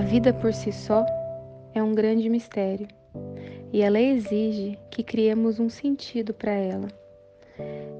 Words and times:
vida 0.00 0.32
por 0.32 0.52
si 0.54 0.72
só 0.72 1.04
é 1.74 1.82
um 1.82 1.94
grande 1.94 2.28
mistério 2.28 2.88
e 3.72 3.82
ela 3.82 4.00
exige 4.00 4.78
que 4.90 5.02
criemos 5.02 5.58
um 5.58 5.68
sentido 5.68 6.34
para 6.34 6.52
ela. 6.52 6.88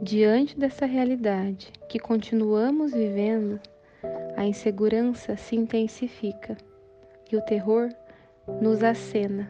Diante 0.03 0.59
dessa 0.59 0.87
realidade 0.87 1.73
que 1.89 1.99
continuamos 1.99 2.93
vivendo, 2.93 3.61
a 4.37 4.45
insegurança 4.45 5.37
se 5.37 5.55
intensifica 5.55 6.57
e 7.31 7.37
o 7.37 7.43
terror 7.43 7.89
nos 8.61 8.83
acena. 8.83 9.49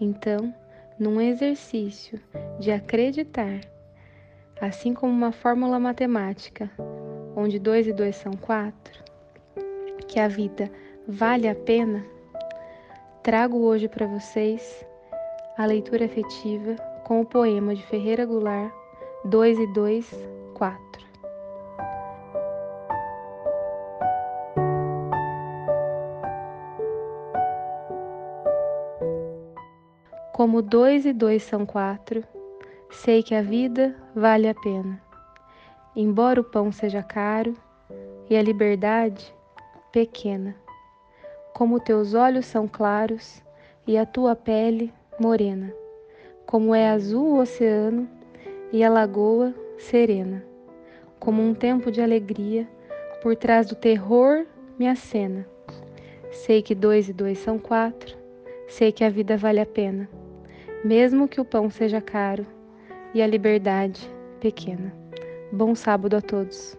Então, 0.00 0.54
num 0.98 1.20
exercício 1.20 2.20
de 2.58 2.70
acreditar, 2.70 3.60
assim 4.60 4.94
como 4.94 5.12
uma 5.12 5.32
fórmula 5.32 5.78
matemática, 5.78 6.70
onde 7.36 7.58
2 7.58 7.88
e 7.88 7.92
2 7.92 8.16
são 8.16 8.32
4, 8.32 9.04
que 10.08 10.18
a 10.18 10.28
vida 10.28 10.70
vale 11.06 11.48
a 11.48 11.54
pena, 11.54 12.04
trago 13.22 13.58
hoje 13.58 13.88
para 13.88 14.06
vocês 14.06 14.86
a 15.56 15.66
leitura 15.66 16.06
afetiva 16.06 16.76
com 17.04 17.20
o 17.20 17.26
poema 17.26 17.74
de 17.74 17.82
Ferreira 17.84 18.24
Goulart 18.24 18.72
2 19.26 19.58
e 19.58 19.66
2, 19.72 20.28
4. 20.54 21.04
Como 30.32 30.60
dois 30.62 31.06
e 31.06 31.12
dois 31.12 31.44
são 31.44 31.64
quatro, 31.64 32.24
sei 32.90 33.22
que 33.22 33.34
a 33.34 33.42
vida 33.42 33.94
vale 34.16 34.48
a 34.48 34.54
pena. 34.54 35.00
Embora 35.94 36.40
o 36.40 36.44
pão 36.44 36.72
seja 36.72 37.04
caro 37.04 37.54
e 38.28 38.36
a 38.36 38.42
liberdade 38.42 39.32
pequena. 39.92 40.63
Como 41.54 41.80
teus 41.80 42.12
olhos 42.12 42.44
são 42.44 42.68
claros 42.68 43.42
e 43.86 43.96
a 43.96 44.04
tua 44.04 44.36
pele 44.36 44.92
morena. 45.18 45.72
Como 46.44 46.74
é 46.74 46.90
azul 46.90 47.36
o 47.36 47.40
oceano 47.40 48.06
e 48.70 48.84
a 48.84 48.90
lagoa 48.90 49.54
serena. 49.78 50.44
Como 51.18 51.40
um 51.40 51.54
tempo 51.54 51.90
de 51.90 52.02
alegria 52.02 52.68
por 53.22 53.34
trás 53.34 53.66
do 53.66 53.74
terror 53.74 54.44
me 54.78 54.86
acena. 54.86 55.48
Sei 56.30 56.60
que 56.60 56.74
dois 56.74 57.08
e 57.08 57.12
dois 57.14 57.38
são 57.38 57.58
quatro, 57.58 58.14
sei 58.68 58.92
que 58.92 59.02
a 59.02 59.08
vida 59.08 59.38
vale 59.38 59.60
a 59.60 59.66
pena 59.66 60.06
mesmo 60.84 61.26
que 61.26 61.40
o 61.40 61.44
pão 61.44 61.70
seja 61.70 62.00
caro 62.00 62.46
e 63.14 63.22
a 63.22 63.26
liberdade 63.26 64.06
pequena. 64.38 64.94
Bom 65.50 65.74
sábado 65.74 66.14
a 66.16 66.20
todos. 66.20 66.76